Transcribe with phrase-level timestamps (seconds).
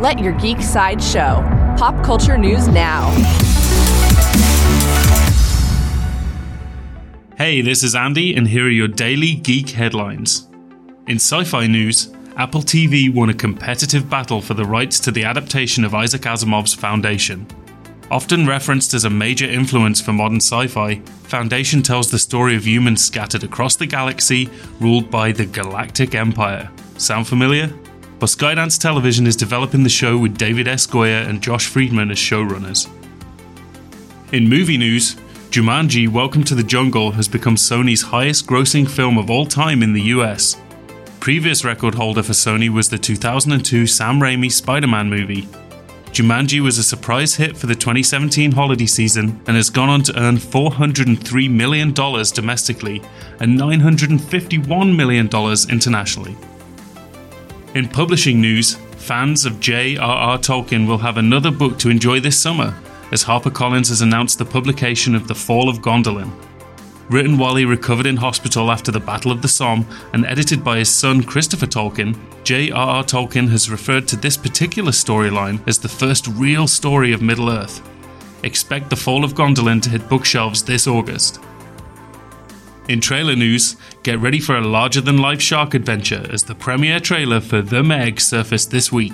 [0.00, 1.44] Let your geek side show.
[1.76, 3.10] Pop culture news now.
[7.36, 10.48] Hey, this is Andy, and here are your daily geek headlines.
[11.06, 15.24] In sci fi news, Apple TV won a competitive battle for the rights to the
[15.24, 17.46] adaptation of Isaac Asimov's Foundation.
[18.10, 20.94] Often referenced as a major influence for modern sci fi,
[21.24, 24.48] Foundation tells the story of humans scattered across the galaxy,
[24.80, 26.70] ruled by the Galactic Empire.
[26.96, 27.70] Sound familiar?
[28.20, 30.86] Well, Skydance Television is developing the show with David S.
[30.92, 32.86] And Josh Friedman as showrunners.
[34.30, 35.14] In movie news,
[35.48, 39.94] Jumanji Welcome to the Jungle has become Sony's highest grossing film of all time in
[39.94, 40.60] the US.
[41.18, 45.48] Previous record holder for Sony was the 2002 Sam Raimi Spider Man movie,
[46.12, 50.20] Jumanji was a surprise hit for the 2017 holiday season and has gone on to
[50.20, 53.00] earn $403 million domestically
[53.38, 55.28] and $951 million
[55.70, 56.36] internationally.
[57.74, 60.38] In publishing news, fans of J.R.R.
[60.38, 62.74] Tolkien will have another book to enjoy this summer,
[63.12, 66.32] as HarperCollins has announced the publication of The Fall of Gondolin,
[67.10, 70.78] Written while he recovered in hospital after the Battle of the Somme and edited by
[70.78, 73.02] his son Christopher Tolkien, J.R.R.
[73.02, 77.82] Tolkien has referred to this particular storyline as the first real story of Middle Earth.
[78.44, 81.40] Expect The Fall of Gondolin to hit bookshelves this August.
[82.90, 86.98] In trailer news, get ready for a larger than life shark adventure as the premiere
[86.98, 89.12] trailer for The Meg surfaced this week.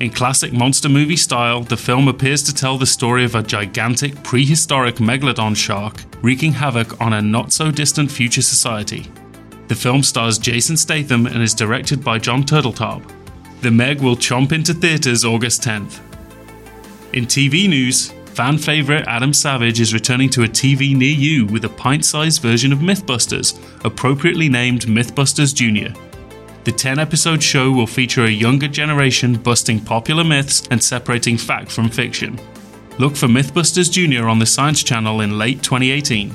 [0.00, 4.22] In classic monster movie style, the film appears to tell the story of a gigantic
[4.22, 9.12] prehistoric megalodon shark wreaking havoc on a not so distant future society.
[9.68, 13.12] The film stars Jason Statham and is directed by John Turteltaub.
[13.60, 16.00] The Meg will chomp into theaters August 10th.
[17.12, 21.64] In TV news, fan favorite Adam Savage is returning to a TV near you with
[21.64, 25.98] a pint sized version of Mythbusters, appropriately named Mythbusters Jr.
[26.64, 31.72] The 10 episode show will feature a younger generation busting popular myths and separating fact
[31.72, 32.38] from fiction.
[32.98, 34.28] Look for Mythbusters Jr.
[34.28, 36.34] on the Science Channel in late 2018.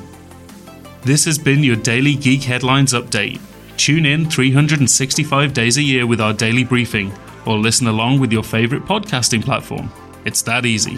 [1.03, 3.39] This has been your daily Geek Headlines update.
[3.77, 7.13] Tune in 365 days a year with our daily briefing,
[7.45, 9.91] or listen along with your favorite podcasting platform.
[10.25, 10.97] It's that easy.